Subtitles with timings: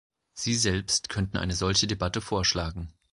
[0.33, 2.91] Sie selbst könnten eine solche Debatte vorschlagen.